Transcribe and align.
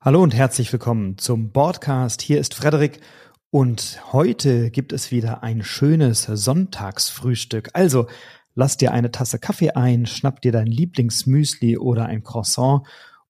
Hallo 0.00 0.22
und 0.22 0.32
herzlich 0.32 0.72
willkommen 0.72 1.18
zum 1.18 1.50
Podcast. 1.50 2.22
Hier 2.22 2.38
ist 2.38 2.54
Frederik 2.54 3.00
und 3.50 4.00
heute 4.12 4.70
gibt 4.70 4.92
es 4.92 5.10
wieder 5.10 5.42
ein 5.42 5.64
schönes 5.64 6.22
Sonntagsfrühstück. 6.22 7.70
Also 7.72 8.06
lass 8.54 8.76
dir 8.76 8.92
eine 8.92 9.10
Tasse 9.10 9.40
Kaffee 9.40 9.72
ein, 9.72 10.06
schnapp 10.06 10.40
dir 10.40 10.52
dein 10.52 10.68
Lieblingsmüsli 10.68 11.78
oder 11.78 12.06
ein 12.06 12.22
Croissant 12.22 12.86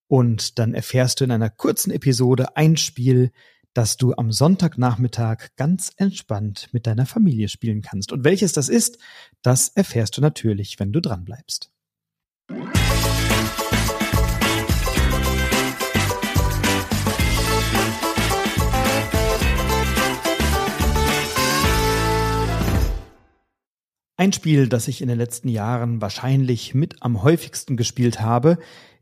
und 0.09 0.59
dann 0.59 0.75
erfährst 0.75 1.21
du 1.21 1.25
in 1.25 1.31
einer 1.31 1.49
kurzen 1.49 1.91
Episode 1.91 2.55
ein 2.55 2.77
Spiel, 2.77 3.33
das 3.73 3.97
du 3.97 4.13
am 4.19 4.31
Sonntagnachmittag 4.31 5.57
ganz 5.57 5.91
entspannt 5.97 6.69
mit 6.73 6.87
deiner 6.87 7.07
Familie 7.07 7.49
spielen 7.49 7.81
kannst. 7.81 8.13
Und 8.13 8.25
welches 8.25 8.53
das 8.53 8.69
ist, 8.69 8.99
das 9.41 9.69
erfährst 9.69 10.19
du 10.19 10.21
natürlich, 10.21 10.79
wenn 10.79 10.93
du 10.93 11.01
dran 11.01 11.25
bleibst. 11.25 11.73
Ein 24.21 24.33
Spiel, 24.33 24.69
das 24.69 24.89
ich 24.89 25.01
in 25.01 25.07
den 25.07 25.17
letzten 25.17 25.47
Jahren 25.47 26.01
wahrscheinlich 26.01 26.75
mit 26.75 27.05
am 27.05 27.23
häufigsten 27.23 27.77
gespielt 27.77 28.21
habe, 28.21 28.59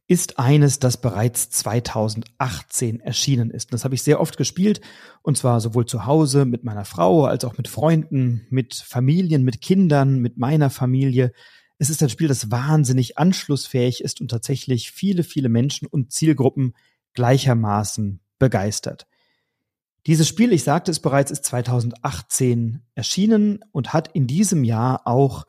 ist 0.06 0.38
eines, 0.38 0.78
das 0.78 1.00
bereits 1.00 1.48
2018 1.48 3.00
erschienen 3.00 3.50
ist. 3.50 3.72
Das 3.72 3.84
habe 3.84 3.94
ich 3.94 4.02
sehr 4.02 4.20
oft 4.20 4.36
gespielt 4.36 4.82
und 5.22 5.38
zwar 5.38 5.62
sowohl 5.62 5.86
zu 5.86 6.04
Hause 6.04 6.44
mit 6.44 6.64
meiner 6.64 6.84
Frau 6.84 7.24
als 7.24 7.46
auch 7.46 7.56
mit 7.56 7.66
Freunden, 7.66 8.46
mit 8.50 8.74
Familien, 8.74 9.42
mit 9.42 9.62
Kindern, 9.62 10.18
mit 10.18 10.36
meiner 10.36 10.68
Familie. 10.68 11.32
Es 11.78 11.88
ist 11.88 12.02
ein 12.02 12.10
Spiel, 12.10 12.28
das 12.28 12.50
wahnsinnig 12.50 13.16
anschlussfähig 13.16 14.04
ist 14.04 14.20
und 14.20 14.30
tatsächlich 14.30 14.90
viele, 14.90 15.22
viele 15.22 15.48
Menschen 15.48 15.88
und 15.88 16.12
Zielgruppen 16.12 16.74
gleichermaßen 17.14 18.20
begeistert. 18.38 19.06
Dieses 20.06 20.28
Spiel, 20.28 20.52
ich 20.52 20.62
sagte 20.62 20.92
es 20.92 21.00
bereits, 21.00 21.32
ist 21.32 21.44
2018 21.46 22.82
erschienen 22.94 23.64
und 23.72 23.92
hat 23.92 24.08
in 24.14 24.28
diesem 24.28 24.62
Jahr 24.62 25.04
auch 25.04 25.46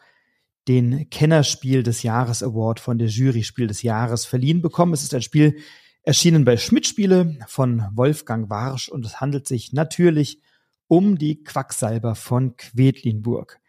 den 0.67 1.09
Kennerspiel 1.11 1.83
des 1.83 2.01
Jahres 2.01 2.41
Award 2.41 2.79
von 2.79 2.97
der 2.97 3.07
Jury 3.07 3.43
Spiel 3.43 3.67
des 3.67 3.83
Jahres 3.83 4.25
verliehen 4.25 4.63
bekommen. 4.63 4.93
Es 4.93 5.03
ist 5.03 5.13
ein 5.13 5.21
Spiel 5.21 5.57
erschienen 6.01 6.43
bei 6.43 6.57
Schmidt 6.57 6.87
Spiele 6.87 7.37
von 7.47 7.87
Wolfgang 7.93 8.49
Warsch 8.49 8.89
und 8.89 9.05
es 9.05 9.21
handelt 9.21 9.47
sich 9.47 9.73
natürlich 9.73 10.41
um 10.87 11.19
die 11.19 11.43
Quacksalber 11.43 12.15
von 12.15 12.57
Quedlinburg. 12.57 13.59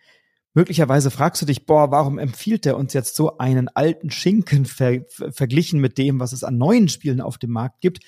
Möglicherweise 0.54 1.10
fragst 1.10 1.42
du 1.42 1.46
dich, 1.46 1.66
boah, 1.66 1.90
warum 1.90 2.18
empfiehlt 2.18 2.64
er 2.64 2.78
uns 2.78 2.94
jetzt 2.94 3.14
so 3.14 3.36
einen 3.36 3.68
alten 3.68 4.10
Schinken 4.10 4.64
ver 4.64 5.02
verglichen 5.06 5.80
mit 5.80 5.98
dem, 5.98 6.18
was 6.18 6.32
es 6.32 6.44
an 6.44 6.56
neuen 6.56 6.88
Spielen 6.88 7.20
auf 7.20 7.36
dem 7.36 7.50
Markt 7.50 7.82
gibt? 7.82 8.00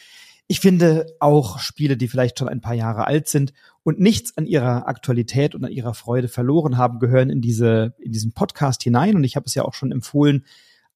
Ich 0.50 0.58
finde 0.58 1.06
auch 1.20 1.60
Spiele, 1.60 1.96
die 1.96 2.08
vielleicht 2.08 2.40
schon 2.40 2.48
ein 2.48 2.60
paar 2.60 2.74
Jahre 2.74 3.06
alt 3.06 3.28
sind 3.28 3.52
und 3.84 4.00
nichts 4.00 4.36
an 4.36 4.46
ihrer 4.46 4.88
Aktualität 4.88 5.54
und 5.54 5.64
an 5.64 5.70
ihrer 5.70 5.94
Freude 5.94 6.26
verloren 6.26 6.76
haben, 6.76 6.98
gehören 6.98 7.30
in 7.30 7.40
diese, 7.40 7.94
in 8.00 8.10
diesen 8.10 8.32
Podcast 8.32 8.82
hinein. 8.82 9.14
Und 9.14 9.22
ich 9.22 9.36
habe 9.36 9.46
es 9.46 9.54
ja 9.54 9.64
auch 9.64 9.74
schon 9.74 9.92
empfohlen 9.92 10.44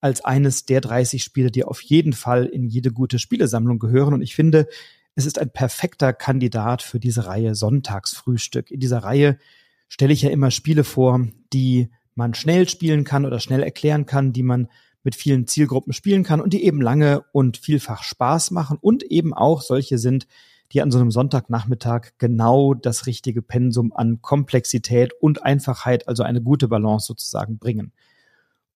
als 0.00 0.24
eines 0.24 0.64
der 0.64 0.80
30 0.80 1.22
Spiele, 1.22 1.52
die 1.52 1.62
auf 1.62 1.80
jeden 1.82 2.14
Fall 2.14 2.46
in 2.46 2.66
jede 2.66 2.90
gute 2.90 3.20
Spielesammlung 3.20 3.78
gehören. 3.78 4.12
Und 4.12 4.22
ich 4.22 4.34
finde, 4.34 4.66
es 5.14 5.24
ist 5.24 5.38
ein 5.38 5.50
perfekter 5.50 6.12
Kandidat 6.12 6.82
für 6.82 6.98
diese 6.98 7.26
Reihe 7.26 7.54
Sonntagsfrühstück. 7.54 8.72
In 8.72 8.80
dieser 8.80 9.04
Reihe 9.04 9.38
stelle 9.86 10.14
ich 10.14 10.22
ja 10.22 10.30
immer 10.30 10.50
Spiele 10.50 10.82
vor, 10.82 11.28
die 11.52 11.90
man 12.16 12.34
schnell 12.34 12.68
spielen 12.68 13.04
kann 13.04 13.24
oder 13.24 13.38
schnell 13.38 13.62
erklären 13.62 14.04
kann, 14.04 14.32
die 14.32 14.42
man 14.42 14.66
mit 15.04 15.14
vielen 15.14 15.46
Zielgruppen 15.46 15.92
spielen 15.92 16.24
kann 16.24 16.40
und 16.40 16.52
die 16.52 16.64
eben 16.64 16.80
lange 16.80 17.24
und 17.32 17.58
vielfach 17.58 18.02
Spaß 18.02 18.50
machen 18.50 18.78
und 18.80 19.04
eben 19.04 19.32
auch 19.32 19.62
solche 19.62 19.98
sind, 19.98 20.26
die 20.72 20.82
an 20.82 20.90
so 20.90 20.98
einem 20.98 21.10
Sonntagnachmittag 21.10 22.12
genau 22.18 22.74
das 22.74 23.06
richtige 23.06 23.42
Pensum 23.42 23.92
an 23.92 24.22
Komplexität 24.22 25.12
und 25.20 25.44
Einfachheit, 25.44 26.08
also 26.08 26.22
eine 26.22 26.42
gute 26.42 26.68
Balance 26.68 27.06
sozusagen 27.06 27.58
bringen. 27.58 27.92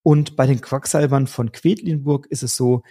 Und 0.03 0.35
bei 0.35 0.45
den 0.47 0.61
Quacksalbern 0.61 1.27
von 1.27 1.51
Quedlinburg 1.51 2.27
ist 2.27 2.43
es 2.43 2.55
so, 2.55 2.83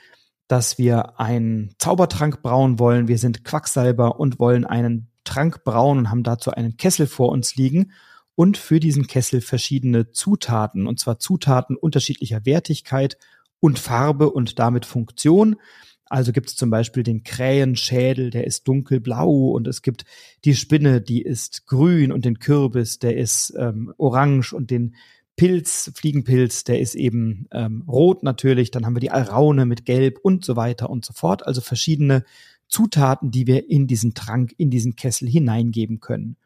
dass 0.49 0.77
wir 0.77 1.19
einen 1.21 1.75
Zaubertrank 1.79 2.43
brauen 2.43 2.79
wollen. 2.79 3.09
Wir 3.09 3.19
sind 3.19 3.45
Quacksalber 3.45 4.19
und 4.19 4.39
wollen 4.39 4.65
einen 4.65 5.09
Trank 5.25 5.63
brauen 5.65 5.99
und 5.99 6.11
haben 6.11 6.23
dazu 6.23 6.51
einen 6.51 6.77
Kessel 6.77 7.07
vor 7.07 7.31
uns 7.31 7.55
liegen 7.55 7.93
und 8.39 8.57
für 8.57 8.79
diesen 8.79 9.09
Kessel 9.09 9.41
verschiedene 9.41 10.13
Zutaten, 10.13 10.87
und 10.87 11.01
zwar 11.01 11.19
Zutaten 11.19 11.75
unterschiedlicher 11.75 12.47
Wertigkeit 12.47 13.19
und 13.59 13.81
Farbe 13.81 14.31
und 14.31 14.61
damit 14.61 14.87
Funktion. 14.87 15.57
Also 16.05 16.31
gibt 16.31 16.51
es 16.51 16.55
zum 16.55 16.71
Beispiel 16.71 17.03
den 17.03 17.25
Krähenschädel, 17.25 18.31
der 18.31 18.47
ist 18.47 18.69
dunkelblau 18.69 19.49
und 19.49 19.67
es 19.67 19.83
gibt 19.83 20.05
die 20.45 20.55
Spinne, 20.55 21.01
die 21.01 21.21
ist 21.21 21.67
grün 21.67 22.13
und 22.13 22.25
den 22.25 22.39
Kürbis, 22.39 23.01
der 23.01 23.17
ist 23.17 23.55
ähm, 23.59 23.93
orange 23.99 24.53
und 24.53 24.71
den 24.71 24.95
Pilz, 25.35 25.91
Fliegenpilz, 25.97 26.63
der 26.63 26.79
ist 26.79 26.95
eben 26.95 27.49
ähm, 27.51 27.83
rot 27.89 28.23
natürlich. 28.23 28.71
Dann 28.71 28.87
haben 28.87 28.95
wir 28.95 29.01
die 29.01 29.11
Alraune 29.11 29.67
mit 29.67 29.85
Gelb 29.85 30.21
und 30.23 30.45
so 30.45 30.55
weiter 30.55 30.91
und 30.91 31.05
so 31.05 31.13
fort. 31.13 31.45
Also 31.45 31.61
verschiedene 31.61 32.23
Zutaten, 32.69 33.33
die 33.33 33.49
wir 33.49 33.69
in 33.69 33.89
diesen 33.89 34.15
Trank, 34.15 34.55
in 34.59 34.71
diesen 34.71 34.95
Kessel 34.95 35.29
hineingeben 35.29 35.99
können. 35.99 36.37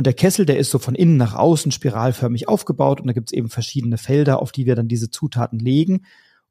Und 0.00 0.06
der 0.06 0.14
Kessel, 0.14 0.46
der 0.46 0.56
ist 0.56 0.70
so 0.70 0.78
von 0.78 0.94
innen 0.94 1.18
nach 1.18 1.34
außen 1.34 1.72
spiralförmig 1.72 2.48
aufgebaut 2.48 3.02
und 3.02 3.06
da 3.08 3.12
gibt 3.12 3.28
es 3.28 3.36
eben 3.36 3.50
verschiedene 3.50 3.98
Felder, 3.98 4.40
auf 4.40 4.50
die 4.50 4.64
wir 4.64 4.74
dann 4.74 4.88
diese 4.88 5.10
Zutaten 5.10 5.58
legen. 5.58 6.06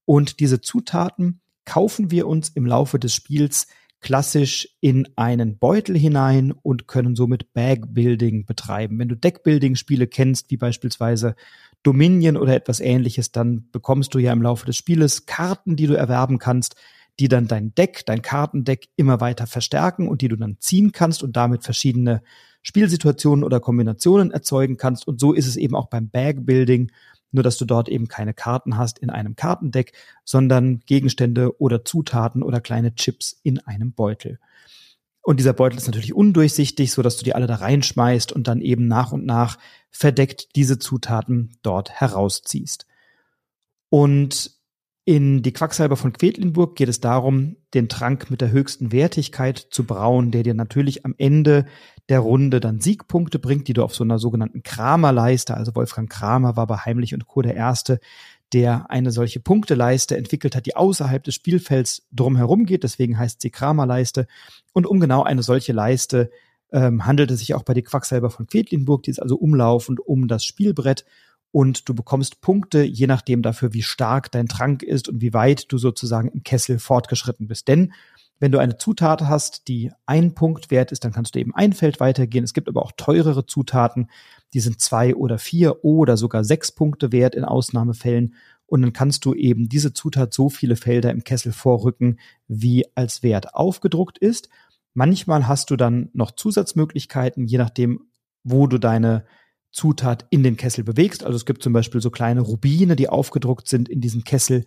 Und 0.06 0.40
diese 0.40 0.62
Zutaten 0.62 1.42
kaufen 1.66 2.12
wir 2.12 2.28
uns 2.28 2.50
im 2.50 2.68
Laufe 2.68 3.00
des 3.00 3.16
Spiels 3.16 3.66
klassisch 4.02 4.70
in 4.82 5.08
einen 5.16 5.58
Beutel 5.58 5.98
hinein 5.98 6.52
und 6.52 6.88
können 6.88 7.16
somit 7.16 7.52
Bag-Building 7.54 8.46
betreiben. 8.46 9.00
Wenn 9.00 9.10
du 9.10 9.16
Deck-Building-Spiele 9.16 10.06
kennst, 10.06 10.52
wie 10.52 10.58
beispielsweise 10.58 11.36
Dominion 11.82 12.38
oder 12.38 12.54
etwas 12.54 12.80
ähnliches, 12.80 13.32
dann 13.32 13.68
bekommst 13.72 14.14
du 14.14 14.20
ja 14.20 14.32
im 14.32 14.44
Laufe 14.44 14.68
des 14.68 14.76
Spieles 14.76 15.26
Karten, 15.26 15.76
die 15.76 15.88
du 15.88 15.96
erwerben 15.96 16.38
kannst, 16.38 16.76
die 17.20 17.28
dann 17.28 17.48
dein 17.48 17.76
Deck, 17.76 18.06
dein 18.06 18.22
Kartendeck 18.22 18.88
immer 18.96 19.20
weiter 19.20 19.46
verstärken 19.46 20.08
und 20.08 20.22
die 20.22 20.30
du 20.30 20.38
dann 20.38 20.58
ziehen 20.60 20.94
kannst 20.94 21.22
und 21.22 21.36
damit 21.36 21.64
verschiedene 21.64 22.22
Spielsituationen 22.62 23.44
oder 23.44 23.60
Kombinationen 23.60 24.32
erzeugen 24.32 24.78
kannst. 24.78 25.08
Und 25.08 25.20
so 25.20 25.34
ist 25.34 25.46
es 25.46 25.58
eben 25.58 25.76
auch 25.76 25.88
beim 25.88 26.10
Bag-Building, 26.10 26.92
nur 27.32 27.44
dass 27.44 27.58
du 27.58 27.66
dort 27.66 27.90
eben 27.90 28.08
keine 28.08 28.34
Karten 28.34 28.78
hast 28.78 29.00
in 29.00 29.10
einem 29.10 29.36
Kartendeck, 29.36 29.94
sondern 30.24 30.80
Gegenstände 30.86 31.60
oder 31.60 31.84
Zutaten 31.84 32.42
oder 32.42 32.62
kleine 32.62 32.96
Chips 32.96 33.40
in 33.44 33.60
einem 33.60 33.92
Beutel. 33.92 34.40
Und 35.22 35.40
dieser 35.40 35.54
Beutel 35.54 35.78
ist 35.78 35.88
natürlich 35.88 36.14
undurchsichtig, 36.14 36.92
so 36.92 37.02
dass 37.02 37.18
du 37.18 37.26
die 37.26 37.36
alle 37.36 37.48
da 37.48 37.56
reinschmeißt 37.56 38.32
und 38.32 38.48
dann 38.48 38.62
eben 38.62 38.88
nach 38.88 39.12
und 39.12 39.26
nach 39.26 39.58
verdeckt 39.92 40.56
diese 40.56 40.80
Zutaten 40.80 41.58
dort 41.62 41.92
herausziehst. 41.92 42.88
Und 43.90 44.59
in 45.10 45.42
die 45.42 45.54
Quacksalber 45.54 45.96
von 45.96 46.14
Quedlinburg 46.14 46.76
geht 46.76 46.88
es 46.88 47.00
darum, 47.02 47.56
den 47.74 47.90
Trank 47.90 48.30
mit 48.30 48.42
der 48.42 48.52
höchsten 48.52 48.92
Wertigkeit 48.92 49.58
zu 49.58 49.84
brauen, 49.84 50.30
der 50.30 50.44
dir 50.44 50.54
natürlich 50.54 51.04
am 51.04 51.16
Ende 51.18 51.66
der 52.10 52.20
Runde 52.20 52.60
dann 52.60 52.80
Siegpunkte 52.80 53.40
bringt, 53.40 53.68
die 53.68 53.74
du 53.74 53.84
auf 53.84 53.96
so 53.96 54.04
einer 54.04 54.20
sogenannten 54.20 54.62
Kramerleiste, 54.62 55.58
also 55.58 55.74
Wolfgang 55.74 56.12
Kramer 56.12 56.58
war 56.58 56.68
bei 56.68 56.78
Heimlich 56.78 57.16
und 57.16 57.26
Co. 57.26 57.42
der 57.42 57.56
Erste, 57.56 58.00
der 58.54 58.92
eine 58.92 59.10
solche 59.10 59.40
Punkteleiste 59.40 60.16
entwickelt 60.16 60.56
hat, 60.56 60.68
die 60.68 60.76
außerhalb 60.76 61.24
des 61.24 61.34
Spielfelds 61.34 62.06
drumherum 62.12 62.68
geht, 62.68 62.84
deswegen 62.84 63.18
heißt 63.18 63.42
sie 63.42 63.50
Kramerleiste. 63.50 64.28
Und 64.74 64.86
um 64.86 65.00
genau 65.00 65.24
eine 65.24 65.42
solche 65.42 65.74
Leiste 65.74 66.30
ähm, 66.72 67.08
handelt 67.08 67.32
es 67.32 67.40
sich 67.40 67.56
auch 67.56 67.64
bei 67.64 67.74
die 67.74 67.82
Quacksalber 67.82 68.30
von 68.30 68.46
Quedlinburg, 68.46 69.02
die 69.02 69.10
ist 69.10 69.24
also 69.24 69.38
umlaufend 69.38 70.00
um 70.00 70.28
das 70.28 70.46
Spielbrett 70.46 71.04
und 71.52 71.90
du 71.90 71.96
bekommst 71.96 72.42
Punkte, 72.42 72.84
je 72.84 73.08
nachdem 73.08 73.42
dafür, 73.42 73.74
wie 73.74 73.82
stark 73.82 74.32
dein 74.32 74.48
Trank 74.48 74.84
ist 74.84 75.10
und 75.10 75.22
wie 75.22 75.34
weit 75.34 75.72
du 75.72 75.78
sozusagen 75.78 76.30
im 76.30 76.44
Kessel 76.44 76.80
fortgeschritten 76.80 77.48
bist. 77.48 77.68
Denn 77.68 77.94
wenn 78.40 78.52
du 78.52 78.60
eine 78.60 78.78
Zutat 78.78 79.24
hast, 79.24 79.68
die 79.68 79.92
ein 80.06 80.34
Punkt 80.34 80.72
wert 80.72 80.92
ist, 80.92 81.04
dann 81.04 81.12
kannst 81.12 81.36
du 81.36 81.40
eben 81.40 81.54
ein 81.56 81.74
Feld 81.74 82.00
weitergehen. 82.00 82.44
Es 82.44 82.54
gibt 82.54 82.70
aber 82.70 82.84
auch 82.84 82.94
teurere 82.96 83.46
Zutaten, 83.46 84.10
die 84.54 84.62
sind 84.62 84.80
zwei 84.80 85.16
oder 85.16 85.38
vier 85.38 85.84
oder 85.84 86.16
sogar 86.16 86.44
sechs 86.44 86.72
Punkte 86.72 87.12
wert 87.12 87.36
in 87.36 87.44
Ausnahmefällen. 87.44 88.36
Und 88.66 88.82
dann 88.84 88.94
kannst 88.94 89.26
du 89.26 89.34
eben 89.34 89.68
diese 89.68 89.94
Zutat 89.94 90.34
so 90.34 90.50
viele 90.50 90.76
Felder 90.76 91.12
im 91.12 91.24
Kessel 91.24 91.52
vorrücken, 91.52 92.20
wie 92.48 92.86
als 92.96 93.24
Wert 93.24 93.56
aufgedruckt 93.56 94.18
ist. 94.20 94.50
Manchmal 94.94 95.48
hast 95.48 95.70
du 95.72 95.76
dann 95.76 96.10
noch 96.14 96.32
Zusatzmöglichkeiten, 96.32 97.46
je 97.46 97.58
nachdem, 97.58 98.08
wo 98.44 98.68
du 98.68 98.78
deine 98.78 99.26
Zutat 99.72 100.26
in 100.30 100.44
den 100.44 100.58
Kessel 100.58 100.84
bewegst. 100.84 101.24
Also 101.24 101.36
es 101.36 101.46
gibt 101.46 101.64
zum 101.64 101.74
Beispiel 101.74 102.02
so 102.02 102.10
kleine 102.10 102.42
Rubine, 102.42 102.96
die 102.96 103.10
aufgedruckt 103.10 103.68
sind 103.68 103.88
in 103.90 104.02
diesem 104.02 104.24
Kessel. 104.24 104.66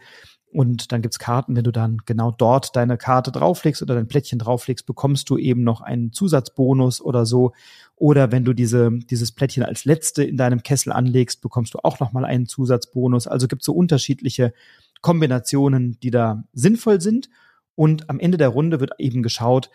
Und 0.52 0.92
dann 0.92 1.00
gibt's 1.00 1.18
Karten, 1.18 1.56
wenn 1.56 1.64
du 1.64 1.72
dann 1.72 1.98
genau 2.04 2.30
dort 2.30 2.76
deine 2.76 2.98
Karte 2.98 3.32
drauflegst 3.32 3.80
oder 3.80 3.94
dein 3.94 4.06
Plättchen 4.06 4.38
drauflegst, 4.38 4.84
bekommst 4.84 5.30
du 5.30 5.38
eben 5.38 5.64
noch 5.64 5.80
einen 5.80 6.12
Zusatzbonus 6.12 7.00
oder 7.00 7.24
so. 7.24 7.52
Oder 7.96 8.32
wenn 8.32 8.44
du 8.44 8.52
diese, 8.52 8.90
dieses 9.10 9.32
Plättchen 9.32 9.62
als 9.62 9.86
letzte 9.86 10.22
in 10.24 10.36
deinem 10.36 10.62
Kessel 10.62 10.92
anlegst, 10.92 11.40
bekommst 11.40 11.72
du 11.72 11.78
auch 11.82 12.00
nochmal 12.00 12.26
einen 12.26 12.46
Zusatzbonus. 12.46 13.26
Also 13.26 13.48
gibt's 13.48 13.64
so 13.64 13.72
unterschiedliche 13.72 14.52
Kombinationen, 15.00 15.98
die 16.02 16.10
da 16.10 16.44
sinnvoll 16.52 17.00
sind. 17.00 17.30
Und 17.74 18.10
am 18.10 18.20
Ende 18.20 18.36
der 18.36 18.48
Runde 18.48 18.78
wird 18.78 18.92
eben 18.98 19.22
geschaut, 19.22 19.70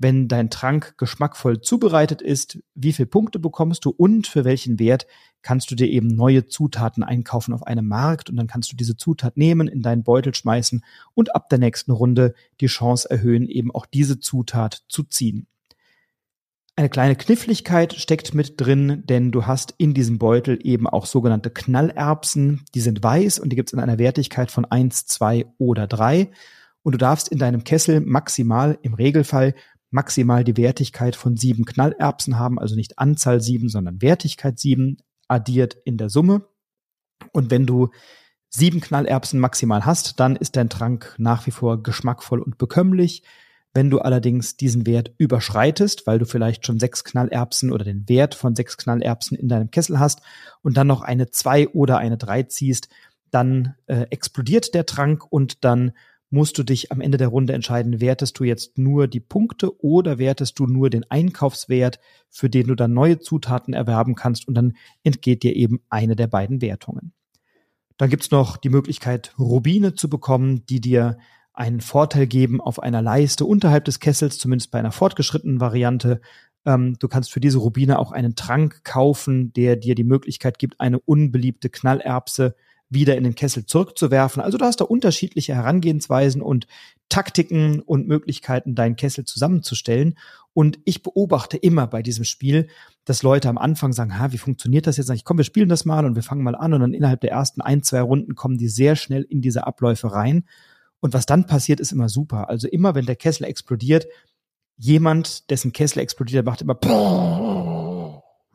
wenn 0.00 0.28
dein 0.28 0.48
Trank 0.48 0.96
geschmackvoll 0.96 1.60
zubereitet 1.60 2.22
ist, 2.22 2.58
wie 2.74 2.94
viel 2.94 3.04
Punkte 3.06 3.38
bekommst 3.38 3.84
du 3.84 3.90
und 3.90 4.26
für 4.26 4.44
welchen 4.44 4.78
Wert 4.78 5.06
kannst 5.42 5.70
du 5.70 5.74
dir 5.74 5.88
eben 5.88 6.08
neue 6.08 6.46
Zutaten 6.46 7.02
einkaufen 7.02 7.52
auf 7.52 7.66
einem 7.66 7.86
Markt 7.86 8.30
und 8.30 8.36
dann 8.36 8.46
kannst 8.46 8.72
du 8.72 8.76
diese 8.76 8.96
Zutat 8.96 9.36
nehmen, 9.36 9.68
in 9.68 9.82
deinen 9.82 10.02
Beutel 10.02 10.34
schmeißen 10.34 10.82
und 11.14 11.34
ab 11.34 11.50
der 11.50 11.58
nächsten 11.58 11.92
Runde 11.92 12.34
die 12.60 12.66
Chance 12.66 13.10
erhöhen, 13.10 13.46
eben 13.46 13.70
auch 13.70 13.84
diese 13.84 14.18
Zutat 14.18 14.82
zu 14.88 15.02
ziehen. 15.02 15.46
Eine 16.76 16.88
kleine 16.88 17.14
Kniffligkeit 17.14 17.92
steckt 17.92 18.32
mit 18.32 18.58
drin, 18.58 19.02
denn 19.04 19.32
du 19.32 19.46
hast 19.46 19.74
in 19.76 19.92
diesem 19.92 20.18
Beutel 20.18 20.58
eben 20.62 20.86
auch 20.86 21.04
sogenannte 21.04 21.50
Knallerbsen. 21.50 22.64
Die 22.74 22.80
sind 22.80 23.02
weiß 23.02 23.38
und 23.38 23.50
die 23.50 23.56
gibt 23.56 23.68
es 23.68 23.74
in 23.74 23.80
einer 23.80 23.98
Wertigkeit 23.98 24.50
von 24.50 24.64
eins, 24.64 25.04
zwei 25.04 25.44
oder 25.58 25.86
drei. 25.86 26.30
Und 26.82 26.92
du 26.92 26.98
darfst 26.98 27.28
in 27.28 27.38
deinem 27.38 27.64
Kessel 27.64 28.00
maximal, 28.00 28.78
im 28.80 28.94
Regelfall, 28.94 29.54
maximal 29.90 30.44
die 30.44 30.56
Wertigkeit 30.56 31.16
von 31.16 31.36
sieben 31.36 31.64
Knallerbsen 31.64 32.38
haben, 32.38 32.58
also 32.58 32.76
nicht 32.76 32.98
Anzahl 32.98 33.40
sieben, 33.40 33.68
sondern 33.68 34.02
Wertigkeit 34.02 34.58
sieben 34.58 34.98
addiert 35.28 35.76
in 35.84 35.96
der 35.96 36.10
Summe. 36.10 36.46
Und 37.32 37.50
wenn 37.50 37.66
du 37.66 37.90
sieben 38.48 38.80
Knallerbsen 38.80 39.38
maximal 39.38 39.84
hast, 39.84 40.18
dann 40.20 40.36
ist 40.36 40.56
dein 40.56 40.68
Trank 40.68 41.14
nach 41.18 41.46
wie 41.46 41.52
vor 41.52 41.82
geschmackvoll 41.82 42.40
und 42.40 42.58
bekömmlich. 42.58 43.22
Wenn 43.72 43.90
du 43.90 44.00
allerdings 44.00 44.56
diesen 44.56 44.84
Wert 44.84 45.12
überschreitest, 45.18 46.06
weil 46.06 46.18
du 46.18 46.26
vielleicht 46.26 46.66
schon 46.66 46.80
sechs 46.80 47.04
Knallerbsen 47.04 47.70
oder 47.70 47.84
den 47.84 48.08
Wert 48.08 48.34
von 48.34 48.56
sechs 48.56 48.76
Knallerbsen 48.76 49.38
in 49.38 49.48
deinem 49.48 49.70
Kessel 49.70 50.00
hast 50.00 50.22
und 50.62 50.76
dann 50.76 50.88
noch 50.88 51.02
eine 51.02 51.30
zwei 51.30 51.68
oder 51.68 51.98
eine 51.98 52.16
drei 52.16 52.42
ziehst, 52.42 52.88
dann 53.30 53.76
äh, 53.86 54.06
explodiert 54.10 54.74
der 54.74 54.86
Trank 54.86 55.30
und 55.30 55.64
dann 55.64 55.92
musst 56.30 56.56
du 56.58 56.62
dich 56.62 56.92
am 56.92 57.00
Ende 57.00 57.18
der 57.18 57.28
Runde 57.28 57.52
entscheiden, 57.52 58.00
wertest 58.00 58.38
du 58.38 58.44
jetzt 58.44 58.78
nur 58.78 59.08
die 59.08 59.20
Punkte 59.20 59.82
oder 59.84 60.18
wertest 60.18 60.58
du 60.58 60.66
nur 60.66 60.88
den 60.88 61.04
Einkaufswert, 61.10 61.98
für 62.28 62.48
den 62.48 62.68
du 62.68 62.76
dann 62.76 62.92
neue 62.92 63.18
Zutaten 63.18 63.74
erwerben 63.74 64.14
kannst 64.14 64.46
und 64.46 64.54
dann 64.54 64.74
entgeht 65.02 65.42
dir 65.42 65.56
eben 65.56 65.80
eine 65.90 66.14
der 66.14 66.28
beiden 66.28 66.62
Wertungen. 66.62 67.12
Dann 67.96 68.08
gibt's 68.08 68.30
noch 68.30 68.56
die 68.56 68.70
Möglichkeit, 68.70 69.34
Rubine 69.38 69.94
zu 69.94 70.08
bekommen, 70.08 70.64
die 70.66 70.80
dir 70.80 71.18
einen 71.52 71.80
Vorteil 71.80 72.26
geben 72.26 72.60
auf 72.60 72.80
einer 72.80 73.02
Leiste 73.02 73.44
unterhalb 73.44 73.84
des 73.84 74.00
Kessels, 74.00 74.38
zumindest 74.38 74.70
bei 74.70 74.78
einer 74.78 74.92
fortgeschrittenen 74.92 75.60
Variante. 75.60 76.20
Ähm, 76.64 76.96
du 76.98 77.08
kannst 77.08 77.32
für 77.32 77.40
diese 77.40 77.58
Rubine 77.58 77.98
auch 77.98 78.12
einen 78.12 78.36
Trank 78.36 78.84
kaufen, 78.84 79.52
der 79.52 79.76
dir 79.76 79.94
die 79.94 80.04
Möglichkeit 80.04 80.58
gibt, 80.58 80.80
eine 80.80 81.00
unbeliebte 81.00 81.68
Knallerbse 81.68 82.54
wieder 82.90 83.16
in 83.16 83.24
den 83.24 83.36
Kessel 83.36 83.64
zurückzuwerfen. 83.64 84.42
Also 84.42 84.58
du 84.58 84.64
hast 84.64 84.80
da 84.80 84.84
unterschiedliche 84.84 85.54
Herangehensweisen 85.54 86.42
und 86.42 86.66
Taktiken 87.08 87.80
und 87.80 88.08
Möglichkeiten, 88.08 88.74
deinen 88.74 88.96
Kessel 88.96 89.24
zusammenzustellen. 89.24 90.18
Und 90.52 90.78
ich 90.84 91.02
beobachte 91.02 91.56
immer 91.56 91.86
bei 91.86 92.02
diesem 92.02 92.24
Spiel, 92.24 92.68
dass 93.04 93.22
Leute 93.22 93.48
am 93.48 93.58
Anfang 93.58 93.92
sagen, 93.92 94.18
ha, 94.18 94.32
wie 94.32 94.38
funktioniert 94.38 94.86
das 94.86 94.96
jetzt 94.96 95.08
eigentlich? 95.08 95.24
Komm, 95.24 95.38
wir 95.38 95.44
spielen 95.44 95.68
das 95.68 95.84
mal 95.84 96.04
und 96.04 96.16
wir 96.16 96.22
fangen 96.22 96.42
mal 96.42 96.56
an 96.56 96.74
und 96.74 96.80
dann 96.80 96.94
innerhalb 96.94 97.20
der 97.20 97.30
ersten 97.30 97.60
ein, 97.60 97.82
zwei 97.82 98.00
Runden 98.00 98.34
kommen 98.34 98.58
die 98.58 98.68
sehr 98.68 98.96
schnell 98.96 99.22
in 99.22 99.40
diese 99.40 99.66
Abläufe 99.66 100.12
rein. 100.12 100.44
Und 100.98 101.14
was 101.14 101.26
dann 101.26 101.46
passiert, 101.46 101.80
ist 101.80 101.92
immer 101.92 102.08
super. 102.08 102.48
Also 102.50 102.68
immer, 102.68 102.94
wenn 102.94 103.06
der 103.06 103.16
Kessel 103.16 103.44
explodiert, 103.44 104.06
jemand, 104.76 105.50
dessen 105.50 105.72
Kessel 105.72 106.00
explodiert, 106.00 106.44
macht 106.44 106.62
immer 106.62 106.74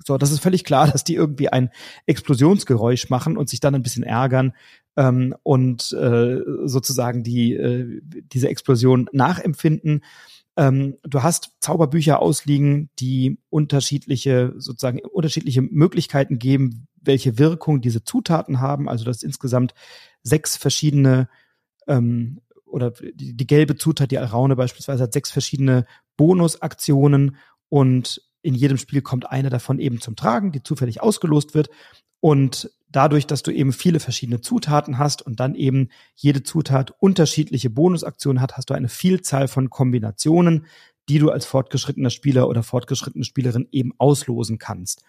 so, 0.03 0.17
das 0.17 0.31
ist 0.31 0.39
völlig 0.39 0.63
klar, 0.63 0.87
dass 0.91 1.03
die 1.03 1.15
irgendwie 1.15 1.49
ein 1.49 1.69
Explosionsgeräusch 2.05 3.09
machen 3.09 3.37
und 3.37 3.49
sich 3.49 3.59
dann 3.59 3.75
ein 3.75 3.83
bisschen 3.83 4.03
ärgern 4.03 4.53
ähm, 4.95 5.35
und 5.43 5.91
äh, 5.93 6.39
sozusagen 6.65 7.23
die 7.23 7.53
äh, 7.53 8.01
diese 8.03 8.49
Explosion 8.49 9.09
nachempfinden. 9.11 10.03
Ähm, 10.57 10.97
du 11.03 11.21
hast 11.21 11.51
Zauberbücher 11.59 12.21
ausliegen, 12.21 12.89
die 12.99 13.39
unterschiedliche 13.49 14.53
sozusagen 14.57 14.99
unterschiedliche 14.99 15.61
Möglichkeiten 15.61 16.39
geben, 16.39 16.87
welche 17.01 17.37
Wirkung 17.37 17.81
diese 17.81 18.03
Zutaten 18.03 18.61
haben. 18.61 18.87
Also 18.87 19.03
das 19.03 19.21
insgesamt 19.21 19.73
sechs 20.23 20.55
verschiedene 20.55 21.27
ähm, 21.87 22.39
oder 22.65 22.91
die, 22.91 23.35
die 23.35 23.47
gelbe 23.47 23.75
Zutat, 23.75 24.11
die 24.11 24.17
Alraune 24.17 24.55
beispielsweise, 24.55 25.03
hat 25.03 25.13
sechs 25.13 25.31
verschiedene 25.31 25.85
Bonusaktionen 26.17 27.35
und 27.69 28.21
in 28.45 28.53
jedem 28.53 28.77
Spiel 28.77 29.01
kommt 29.01 29.29
eine 29.31 29.49
davon 29.49 29.79
eben 29.79 29.99
zum 29.99 30.15
Tragen, 30.15 30.51
die 30.51 30.61
zufällig 30.61 31.01
ausgelost 31.01 31.55
wird. 31.55 31.69
Und 32.19 32.69
dadurch, 32.89 33.27
dass 33.27 33.43
du 33.43 33.51
eben 33.51 33.73
viele 33.73 33.99
verschiedene 33.99 34.39
Zutaten 34.39 34.97
hast 34.97 35.21
und 35.21 35.39
dann 35.39 35.55
eben 35.55 35.89
jede 36.15 36.43
Zutat 36.43 36.93
unterschiedliche 36.99 37.69
Bonusaktionen 37.69 38.41
hat, 38.41 38.55
hast 38.55 38.69
du 38.69 38.73
eine 38.73 38.87
Vielzahl 38.87 39.47
von 39.47 39.69
Kombinationen, 39.69 40.65
die 41.09 41.19
du 41.19 41.31
als 41.31 41.45
fortgeschrittener 41.45 42.09
Spieler 42.09 42.47
oder 42.47 42.63
fortgeschrittene 42.63 43.25
Spielerin 43.25 43.67
eben 43.71 43.93
auslosen 43.97 44.59
kannst. 44.59 45.03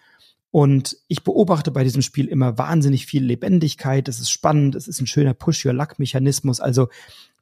Und 0.50 0.96
ich 1.06 1.22
beobachte 1.22 1.70
bei 1.70 1.84
diesem 1.84 2.02
Spiel 2.02 2.28
immer 2.28 2.56
wahnsinnig 2.56 3.04
viel 3.04 3.22
Lebendigkeit. 3.24 4.08
Es 4.08 4.20
ist 4.20 4.30
spannend. 4.30 4.74
Es 4.74 4.88
ist 4.88 5.00
ein 5.00 5.06
schöner 5.06 5.34
Push-Your-Luck-Mechanismus. 5.34 6.60
Also, 6.60 6.88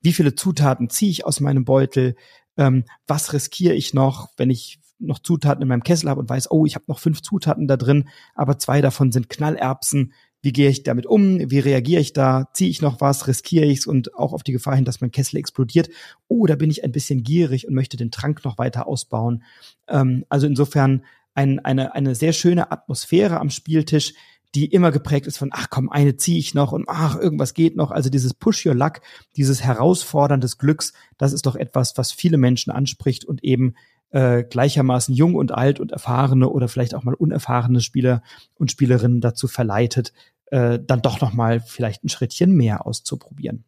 wie 0.03 0.13
viele 0.13 0.35
Zutaten 0.35 0.91
ziehe 0.91 1.11
ich 1.13 1.25
aus 1.25 1.39
meinem 1.39 1.65
Beutel? 1.65 2.17
Ähm, 2.57 2.85
was 3.07 3.33
riskiere 3.33 3.75
ich 3.75 3.95
noch, 3.95 4.31
wenn 4.37 4.51
ich 4.51 4.81
noch 4.99 5.19
Zutaten 5.19 5.63
in 5.63 5.69
meinem 5.69 5.83
Kessel 5.83 6.09
habe 6.09 6.21
und 6.21 6.29
weiß, 6.29 6.51
oh, 6.51 6.67
ich 6.67 6.75
habe 6.75 6.85
noch 6.89 6.99
fünf 6.99 7.23
Zutaten 7.23 7.67
da 7.67 7.77
drin, 7.77 8.09
aber 8.35 8.59
zwei 8.59 8.81
davon 8.81 9.13
sind 9.13 9.29
Knallerbsen. 9.29 10.13
Wie 10.43 10.53
gehe 10.53 10.69
ich 10.69 10.83
damit 10.83 11.07
um? 11.07 11.39
Wie 11.51 11.59
reagiere 11.59 12.03
ich 12.03 12.13
da? 12.13 12.51
Ziehe 12.53 12.71
ich 12.71 12.83
noch 12.83 13.01
was? 13.01 13.27
Riskiere 13.27 13.65
ich 13.65 13.79
es 13.79 13.87
und 13.87 14.15
auch 14.15 14.35
auf 14.35 14.43
die 14.43 14.53
Gefahr 14.53 14.77
hin, 14.77 14.85
dass 14.85 15.01
mein 15.01 15.11
Kessel 15.11 15.39
explodiert? 15.39 15.89
Oh, 16.29 16.47
da 16.47 16.55
bin 16.55 16.71
ich 16.71 16.85
ein 16.85 16.93
bisschen 16.93 17.23
gierig 17.23 17.67
und 17.67 17.75
möchte 17.75 17.97
den 17.97 18.11
Trank 18.11 18.45
noch 18.45 18.59
weiter 18.59 18.87
ausbauen. 18.87 19.43
Ähm, 19.89 20.27
also 20.29 20.47
insofern 20.47 21.05
ein, 21.35 21.61
eine, 21.61 21.95
eine 21.95 22.15
sehr 22.15 22.33
schöne 22.33 22.71
Atmosphäre 22.71 23.41
am 23.41 23.51
Spieltisch, 23.51 24.13
die 24.55 24.67
immer 24.67 24.93
geprägt 24.93 25.27
ist 25.27 25.39
von, 25.39 25.51
ach 25.53 25.69
komm, 25.69 25.91
eine 25.91 26.17
ziehe 26.17 26.39
ich 26.39 26.55
noch 26.55 26.73
und 26.73 26.85
ach, 26.89 27.17
irgendwas 27.19 27.55
geht 27.55 27.75
noch. 27.75 27.91
Also 27.91 28.09
dieses 28.09 28.35
Push 28.35 28.67
Your 28.67 28.75
Luck, 28.75 29.01
dieses 29.37 29.65
Herausfordern 29.65 30.41
des 30.41 30.59
Glücks, 30.59 30.93
das 31.19 31.33
ist 31.33 31.47
doch 31.47 31.57
etwas, 31.57 31.97
was 31.97 32.13
viele 32.13 32.39
Menschen 32.39 32.71
anspricht 32.71 33.25
und 33.25 33.43
eben 33.43 33.75
äh, 34.15 34.45
gleichermaßen 34.45 35.13
jung 35.13 35.35
und 35.35 35.51
alt 35.51 35.81
und 35.81 35.91
erfahrene 35.91 36.49
oder 36.49 36.69
vielleicht 36.69 36.95
auch 36.95 37.03
mal 37.03 37.15
unerfahrene 37.15 37.81
Spieler 37.81 38.23
und 38.55 38.71
Spielerinnen 38.71 39.21
dazu 39.21 39.49
verleitet, 39.49 40.13
äh, 40.47 40.79
dann 40.81 41.03
doch 41.03 41.21
noch 41.21 41.33
mal 41.33 41.59
vielleicht 41.59 42.05
ein 42.05 42.09
Schrittchen 42.09 42.55
mehr 42.55 42.87
auszuprobieren. 42.87 43.65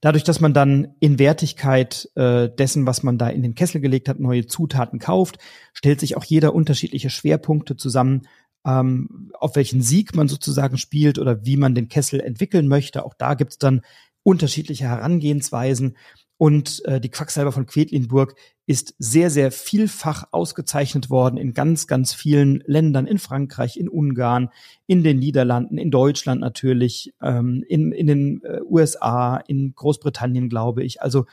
Dadurch, 0.00 0.24
dass 0.24 0.40
man 0.40 0.54
dann 0.54 0.94
in 1.00 1.18
Wertigkeit 1.18 2.08
äh, 2.14 2.48
dessen, 2.48 2.86
was 2.86 3.02
man 3.02 3.18
da 3.18 3.28
in 3.28 3.42
den 3.42 3.54
Kessel 3.54 3.82
gelegt 3.82 4.08
hat, 4.08 4.18
neue 4.18 4.46
Zutaten 4.46 4.98
kauft, 4.98 5.36
stellt 5.74 6.00
sich 6.00 6.16
auch 6.16 6.24
jeder 6.24 6.54
unterschiedliche 6.54 7.10
Schwerpunkte 7.10 7.76
zusammen, 7.76 8.22
ähm, 8.64 9.30
auf 9.38 9.54
welchen 9.54 9.82
Sieg 9.82 10.16
man 10.16 10.28
sozusagen 10.28 10.78
spielt 10.78 11.18
oder 11.18 11.44
wie 11.44 11.58
man 11.58 11.74
den 11.74 11.88
Kessel 11.88 12.20
entwickeln 12.20 12.68
möchte. 12.68 13.04
Auch 13.04 13.12
da 13.12 13.34
gibt's 13.34 13.58
dann 13.58 13.82
unterschiedliche 14.22 14.84
Herangehensweisen. 14.84 15.98
Und 16.40 16.82
äh, 16.86 17.02
die 17.02 17.10
Quacksalber 17.10 17.52
von 17.52 17.66
Quedlinburg 17.66 18.34
ist 18.64 18.94
sehr, 18.98 19.28
sehr 19.28 19.52
vielfach 19.52 20.28
ausgezeichnet 20.30 21.10
worden 21.10 21.36
in 21.36 21.52
ganz, 21.52 21.86
ganz 21.86 22.14
vielen 22.14 22.62
Ländern, 22.64 23.06
in 23.06 23.18
Frankreich, 23.18 23.76
in 23.76 23.90
Ungarn, 23.90 24.48
in 24.86 25.02
den 25.02 25.18
Niederlanden, 25.18 25.76
in 25.76 25.90
Deutschland 25.90 26.40
natürlich, 26.40 27.12
ähm, 27.20 27.62
in, 27.68 27.92
in 27.92 28.06
den 28.06 28.42
äh, 28.42 28.60
USA, 28.64 29.36
in 29.36 29.74
Großbritannien, 29.74 30.48
glaube 30.48 30.82
ich. 30.82 31.02
Also 31.02 31.26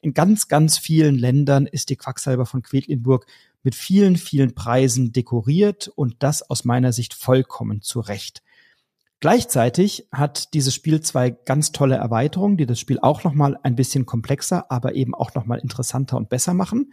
in 0.00 0.14
ganz, 0.14 0.48
ganz 0.48 0.78
vielen 0.78 1.18
Ländern 1.18 1.66
ist 1.66 1.90
die 1.90 1.96
Quacksalber 1.96 2.46
von 2.46 2.62
Quedlinburg 2.62 3.26
mit 3.64 3.74
vielen, 3.74 4.16
vielen 4.16 4.54
Preisen 4.54 5.12
dekoriert 5.12 5.88
und 5.88 6.16
das 6.20 6.48
aus 6.48 6.64
meiner 6.64 6.94
Sicht 6.94 7.12
vollkommen 7.12 7.82
zu 7.82 8.00
Recht. 8.00 8.42
Gleichzeitig 9.24 10.06
hat 10.12 10.52
dieses 10.52 10.74
Spiel 10.74 11.00
zwei 11.00 11.30
ganz 11.30 11.72
tolle 11.72 11.94
Erweiterungen, 11.94 12.58
die 12.58 12.66
das 12.66 12.78
Spiel 12.78 12.98
auch 13.00 13.24
noch 13.24 13.32
mal 13.32 13.58
ein 13.62 13.74
bisschen 13.74 14.04
komplexer, 14.04 14.70
aber 14.70 14.96
eben 14.96 15.14
auch 15.14 15.34
noch 15.34 15.46
mal 15.46 15.58
interessanter 15.58 16.18
und 16.18 16.28
besser 16.28 16.52
machen. 16.52 16.92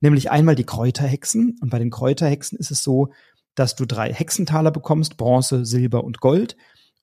Nämlich 0.00 0.30
einmal 0.30 0.54
die 0.54 0.62
Kräuterhexen. 0.62 1.58
Und 1.60 1.70
bei 1.70 1.80
den 1.80 1.90
Kräuterhexen 1.90 2.56
ist 2.60 2.70
es 2.70 2.84
so, 2.84 3.12
dass 3.56 3.74
du 3.74 3.86
drei 3.86 4.12
Hexentaler 4.12 4.70
bekommst, 4.70 5.16
Bronze, 5.16 5.64
Silber 5.64 6.04
und 6.04 6.20
Gold. 6.20 6.56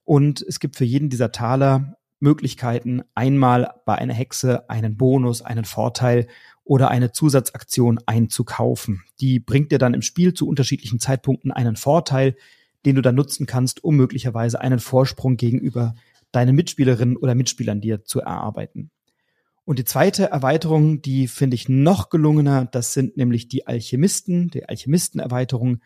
Und 0.06 0.42
es 0.42 0.62
gibt 0.62 0.78
für 0.78 0.86
jeden 0.86 1.10
dieser 1.10 1.34
Taler 1.34 1.98
Möglichkeiten, 2.22 3.02
einmal 3.14 3.74
bei 3.86 3.96
einer 3.96 4.14
Hexe 4.14 4.70
einen 4.70 4.96
Bonus, 4.96 5.42
einen 5.42 5.66
Vorteil 5.66 6.28
oder 6.64 6.88
eine 6.88 7.12
Zusatzaktion 7.12 8.00
einzukaufen. 8.06 9.04
Die 9.20 9.42
bringt 9.42 9.74
dir 9.74 9.80
dann 9.80 9.96
im 9.96 10.02
Spiel 10.02 10.34
zu 10.34 10.48
unterschiedlichen 10.48 11.02
Zeitpunkten 11.02 11.52
einen 11.52 11.76
Vorteil, 11.76 12.38
den 12.86 12.96
du 12.96 13.02
dann 13.02 13.16
nutzen 13.16 13.46
kannst, 13.46 13.84
um 13.84 13.96
möglicherweise 13.96 14.62
einen 14.62 14.80
Vorsprung 14.80 15.38
gegenüber 15.38 15.96
deinen 16.32 16.56
Mitspielerinnen 16.56 17.18
oder 17.18 17.36
Mitspielern 17.36 17.82
dir 17.82 18.04
zu 18.04 18.22
erarbeiten. 18.22 18.90
Und 19.66 19.80
die 19.80 19.86
zweite 19.86 20.32
Erweiterung, 20.32 21.02
die 21.02 21.28
finde 21.28 21.56
ich 21.56 21.70
noch 21.70 22.10
gelungener, 22.10 22.66
das 22.66 22.94
sind 22.94 23.18
nämlich 23.18 23.48
die 23.48 23.68
Alchemisten, 23.68 24.50
die 24.50 24.68
Alchemistenerweiterung. 24.68 25.82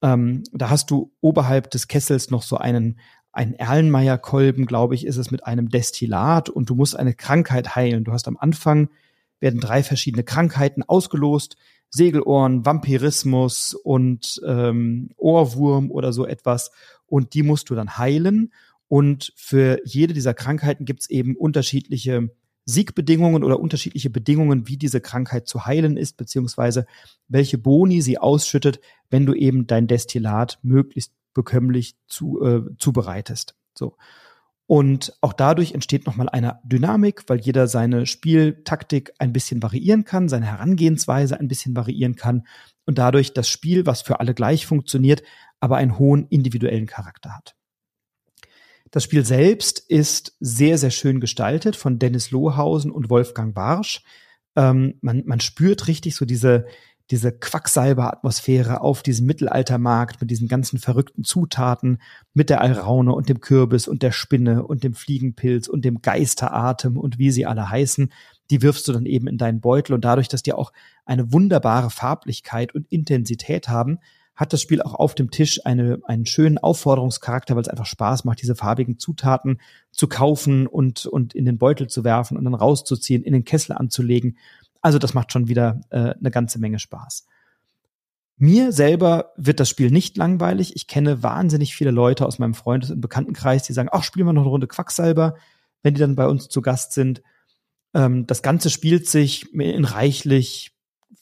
Ähm, 0.00 0.42
da 0.52 0.70
hast 0.70 0.90
du 0.90 1.12
oberhalb 1.20 1.70
des 1.70 1.88
Kessels 1.88 2.30
noch 2.30 2.42
so 2.42 2.56
einen 2.56 2.98
einen 3.32 3.54
Erlenmeyer-Kolben, 3.54 4.66
glaube 4.66 4.94
ich, 4.94 5.06
ist 5.06 5.16
es 5.16 5.30
mit 5.30 5.46
einem 5.46 5.70
Destillat 5.70 6.50
und 6.50 6.68
du 6.68 6.74
musst 6.74 6.96
eine 6.96 7.14
Krankheit 7.14 7.74
heilen. 7.74 8.04
Du 8.04 8.12
hast 8.12 8.28
am 8.28 8.36
Anfang 8.36 8.90
werden 9.40 9.58
drei 9.58 9.82
verschiedene 9.82 10.22
Krankheiten 10.22 10.82
ausgelost. 10.82 11.56
Segelohren, 11.92 12.64
Vampirismus 12.64 13.74
und 13.74 14.40
ähm, 14.46 15.10
Ohrwurm 15.16 15.90
oder 15.90 16.12
so 16.12 16.26
etwas. 16.26 16.70
Und 17.06 17.34
die 17.34 17.42
musst 17.42 17.68
du 17.70 17.74
dann 17.74 17.98
heilen. 17.98 18.52
Und 18.88 19.32
für 19.36 19.78
jede 19.84 20.14
dieser 20.14 20.34
Krankheiten 20.34 20.86
gibt 20.86 21.02
es 21.02 21.10
eben 21.10 21.36
unterschiedliche 21.36 22.30
Siegbedingungen 22.64 23.44
oder 23.44 23.60
unterschiedliche 23.60 24.08
Bedingungen, 24.08 24.68
wie 24.68 24.76
diese 24.76 25.00
Krankheit 25.00 25.48
zu 25.48 25.66
heilen 25.66 25.96
ist, 25.96 26.16
beziehungsweise 26.16 26.86
welche 27.28 27.58
Boni 27.58 28.00
sie 28.00 28.18
ausschüttet, 28.18 28.80
wenn 29.10 29.26
du 29.26 29.34
eben 29.34 29.66
dein 29.66 29.86
Destillat 29.86 30.58
möglichst 30.62 31.12
bekömmlich 31.34 31.96
zu, 32.06 32.42
äh, 32.42 32.62
zubereitest. 32.78 33.54
So. 33.76 33.96
Und 34.66 35.12
auch 35.20 35.32
dadurch 35.32 35.72
entsteht 35.72 36.06
nochmal 36.06 36.28
eine 36.28 36.60
Dynamik, 36.64 37.24
weil 37.26 37.40
jeder 37.40 37.66
seine 37.66 38.06
Spieltaktik 38.06 39.12
ein 39.18 39.32
bisschen 39.32 39.62
variieren 39.62 40.04
kann, 40.04 40.28
seine 40.28 40.46
Herangehensweise 40.46 41.38
ein 41.38 41.48
bisschen 41.48 41.76
variieren 41.76 42.16
kann 42.16 42.46
und 42.86 42.98
dadurch 42.98 43.34
das 43.34 43.48
Spiel, 43.48 43.86
was 43.86 44.02
für 44.02 44.20
alle 44.20 44.34
gleich 44.34 44.66
funktioniert, 44.66 45.22
aber 45.60 45.76
einen 45.76 45.98
hohen 45.98 46.26
individuellen 46.28 46.86
Charakter 46.86 47.36
hat. 47.36 47.54
Das 48.90 49.04
Spiel 49.04 49.24
selbst 49.24 49.78
ist 49.78 50.36
sehr, 50.38 50.78
sehr 50.78 50.90
schön 50.90 51.18
gestaltet 51.18 51.76
von 51.76 51.98
Dennis 51.98 52.30
Lohausen 52.30 52.90
und 52.90 53.10
Wolfgang 53.10 53.54
Barsch. 53.54 54.02
Ähm, 54.54 54.94
man, 55.00 55.22
man 55.24 55.40
spürt 55.40 55.88
richtig 55.88 56.14
so 56.14 56.26
diese, 56.26 56.66
diese 57.10 57.32
Quacksalber-Atmosphäre 57.32 58.80
auf 58.80 59.02
diesem 59.02 59.26
Mittelaltermarkt 59.26 60.20
mit 60.20 60.30
diesen 60.30 60.48
ganzen 60.48 60.78
verrückten 60.78 61.24
Zutaten, 61.24 61.98
mit 62.34 62.50
der 62.50 62.60
Alraune 62.60 63.12
und 63.12 63.28
dem 63.28 63.40
Kürbis 63.40 63.88
und 63.88 64.02
der 64.02 64.12
Spinne 64.12 64.66
und 64.66 64.84
dem 64.84 64.94
Fliegenpilz 64.94 65.68
und 65.68 65.84
dem 65.84 66.00
Geisteratem 66.00 66.96
und 66.96 67.18
wie 67.18 67.30
sie 67.30 67.46
alle 67.46 67.68
heißen. 67.68 68.12
Die 68.50 68.62
wirfst 68.62 68.86
du 68.88 68.92
dann 68.92 69.06
eben 69.06 69.26
in 69.26 69.38
deinen 69.38 69.60
Beutel 69.60 69.94
und 69.94 70.04
dadurch, 70.04 70.28
dass 70.28 70.42
die 70.42 70.52
auch 70.52 70.72
eine 71.04 71.32
wunderbare 71.32 71.90
Farblichkeit 71.90 72.74
und 72.74 72.90
Intensität 72.90 73.68
haben, 73.68 73.98
hat 74.34 74.52
das 74.52 74.62
Spiel 74.62 74.80
auch 74.82 74.94
auf 74.94 75.14
dem 75.14 75.30
Tisch 75.30 75.64
eine, 75.66 76.00
einen 76.04 76.26
schönen 76.26 76.58
Aufforderungscharakter, 76.58 77.54
weil 77.54 77.62
es 77.62 77.68
einfach 77.68 77.86
Spaß 77.86 78.24
macht, 78.24 78.40
diese 78.40 78.54
farbigen 78.54 78.98
Zutaten 78.98 79.60
zu 79.90 80.08
kaufen 80.08 80.66
und, 80.66 81.06
und 81.06 81.34
in 81.34 81.44
den 81.44 81.58
Beutel 81.58 81.88
zu 81.88 82.02
werfen 82.02 82.36
und 82.36 82.44
dann 82.44 82.54
rauszuziehen, 82.54 83.22
in 83.22 83.34
den 83.34 83.44
Kessel 83.44 83.72
anzulegen. 83.72 84.38
Also 84.82 84.98
das 84.98 85.14
macht 85.14 85.32
schon 85.32 85.48
wieder 85.48 85.80
äh, 85.90 86.14
eine 86.18 86.30
ganze 86.30 86.58
Menge 86.58 86.78
Spaß. 86.78 87.26
Mir 88.36 88.72
selber 88.72 89.32
wird 89.36 89.60
das 89.60 89.68
Spiel 89.68 89.90
nicht 89.90 90.16
langweilig. 90.16 90.74
Ich 90.74 90.88
kenne 90.88 91.22
wahnsinnig 91.22 91.74
viele 91.74 91.92
Leute 91.92 92.26
aus 92.26 92.38
meinem 92.38 92.54
Freundes- 92.54 92.90
und 92.90 93.00
Bekanntenkreis, 93.00 93.62
die 93.62 93.72
sagen, 93.72 93.88
ach, 93.92 94.02
spielen 94.02 94.26
wir 94.26 94.32
noch 94.32 94.42
eine 94.42 94.50
Runde 94.50 94.66
Quacksalber, 94.66 95.36
wenn 95.82 95.94
die 95.94 96.00
dann 96.00 96.16
bei 96.16 96.26
uns 96.26 96.48
zu 96.48 96.60
Gast 96.60 96.92
sind. 96.92 97.22
Ähm, 97.94 98.26
das 98.26 98.42
Ganze 98.42 98.68
spielt 98.68 99.06
sich 99.08 99.54
in 99.54 99.84
reichlich 99.84 100.72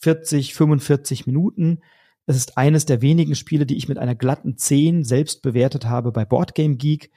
40, 0.01 0.55
45 0.55 1.27
Minuten. 1.27 1.81
Es 2.27 2.37
ist 2.37 2.57
eines 2.57 2.87
der 2.87 3.03
wenigen 3.03 3.35
Spiele, 3.35 3.67
die 3.67 3.77
ich 3.77 3.89
mit 3.89 3.99
einer 3.99 4.15
glatten 4.15 4.57
10 4.57 5.05
selbst 5.05 5.43
bewertet 5.43 5.85
habe 5.85 6.13
bei 6.13 6.25
Boardgame 6.25 6.77
Geek. 6.77 7.11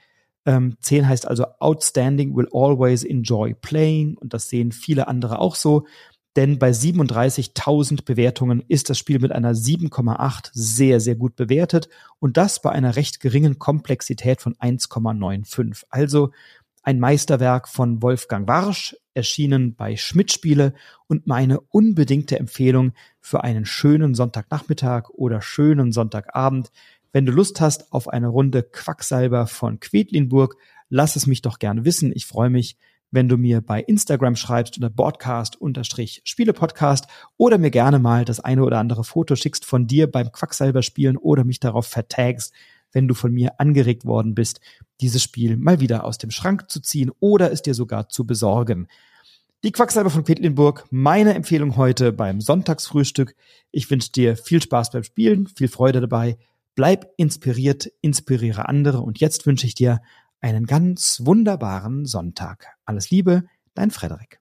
Ähm, 0.44 0.76
10 0.80 1.08
heißt 1.08 1.26
also 1.26 1.46
Outstanding 1.60 2.36
will 2.36 2.48
always 2.52 3.04
enjoy 3.04 3.54
playing 3.54 4.18
und 4.18 4.34
das 4.34 4.48
sehen 4.48 4.72
viele 4.72 5.08
andere 5.08 5.38
auch 5.38 5.54
so. 5.54 5.86
Denn 6.36 6.58
bei 6.58 6.70
37.000 6.70 8.04
Bewertungen 8.04 8.64
ist 8.66 8.90
das 8.90 8.98
Spiel 8.98 9.20
mit 9.20 9.30
einer 9.30 9.52
7,8 9.52 10.50
sehr, 10.52 11.00
sehr 11.00 11.14
gut 11.14 11.36
bewertet 11.36 11.88
und 12.18 12.36
das 12.36 12.60
bei 12.60 12.70
einer 12.70 12.96
recht 12.96 13.20
geringen 13.20 13.58
Komplexität 13.58 14.40
von 14.40 14.54
1,95. 14.56 15.84
Also 15.90 16.32
ein 16.82 16.98
Meisterwerk 16.98 17.68
von 17.68 18.02
Wolfgang 18.02 18.48
Warsch, 18.48 18.96
erschienen 19.14 19.74
bei 19.74 19.96
Schmidt 19.96 20.32
Spiele 20.32 20.74
und 21.06 21.26
meine 21.26 21.60
unbedingte 21.60 22.38
Empfehlung 22.38 22.92
für 23.20 23.44
einen 23.44 23.64
schönen 23.64 24.14
Sonntagnachmittag 24.14 25.08
oder 25.10 25.40
schönen 25.40 25.92
Sonntagabend. 25.92 26.72
Wenn 27.12 27.26
du 27.26 27.32
Lust 27.32 27.60
hast 27.60 27.92
auf 27.92 28.08
eine 28.08 28.28
Runde 28.28 28.64
Quacksalber 28.64 29.46
von 29.46 29.78
Quedlinburg, 29.78 30.56
lass 30.90 31.16
es 31.16 31.26
mich 31.26 31.42
doch 31.42 31.58
gerne 31.58 31.84
wissen. 31.84 32.12
Ich 32.14 32.26
freue 32.26 32.50
mich, 32.50 32.76
wenn 33.14 33.28
du 33.28 33.36
mir 33.36 33.60
bei 33.60 33.80
Instagram 33.80 34.34
schreibst 34.34 34.76
unter 34.76 34.90
Broadcast-Spielepodcast 34.90 37.06
oder 37.36 37.58
mir 37.58 37.70
gerne 37.70 38.00
mal 38.00 38.24
das 38.24 38.40
eine 38.40 38.64
oder 38.64 38.78
andere 38.78 39.04
Foto 39.04 39.36
schickst 39.36 39.64
von 39.64 39.86
dir 39.86 40.10
beim 40.10 40.32
Quacksalber 40.32 40.82
spielen 40.82 41.16
oder 41.16 41.44
mich 41.44 41.60
darauf 41.60 41.86
vertagst, 41.86 42.52
wenn 42.92 43.06
du 43.06 43.14
von 43.14 43.32
mir 43.32 43.60
angeregt 43.60 44.04
worden 44.04 44.34
bist, 44.34 44.60
dieses 45.00 45.22
Spiel 45.22 45.56
mal 45.56 45.78
wieder 45.80 46.04
aus 46.04 46.18
dem 46.18 46.30
Schrank 46.30 46.70
zu 46.70 46.80
ziehen 46.80 47.10
oder 47.20 47.52
es 47.52 47.62
dir 47.62 47.74
sogar 47.74 48.08
zu 48.08 48.26
besorgen. 48.26 48.88
Die 49.62 49.72
Quacksalber 49.72 50.10
von 50.10 50.24
Quedlinburg, 50.24 50.86
meine 50.90 51.34
Empfehlung 51.34 51.76
heute 51.76 52.12
beim 52.12 52.40
Sonntagsfrühstück. 52.40 53.36
Ich 53.70 53.88
wünsche 53.90 54.10
dir 54.12 54.36
viel 54.36 54.60
Spaß 54.60 54.90
beim 54.90 55.04
Spielen, 55.04 55.46
viel 55.46 55.68
Freude 55.68 56.00
dabei. 56.00 56.36
Bleib 56.74 57.12
inspiriert, 57.16 57.92
inspiriere 58.00 58.68
andere 58.68 59.00
und 59.00 59.20
jetzt 59.20 59.46
wünsche 59.46 59.66
ich 59.66 59.76
dir 59.76 60.00
einen 60.44 60.66
ganz 60.66 61.22
wunderbaren 61.24 62.04
Sonntag. 62.04 62.76
Alles 62.84 63.08
Liebe, 63.08 63.44
dein 63.72 63.90
Frederik. 63.90 64.40